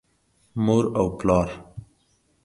مور 0.63 0.85
او 0.99 1.05
پلار 1.17 1.49